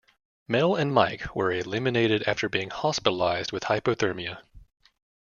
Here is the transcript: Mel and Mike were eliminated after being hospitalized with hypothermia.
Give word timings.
Mel 0.47 0.73
and 0.73 0.91
Mike 0.91 1.35
were 1.35 1.51
eliminated 1.51 2.23
after 2.23 2.49
being 2.49 2.71
hospitalized 2.71 3.51
with 3.51 3.65
hypothermia. 3.65 4.41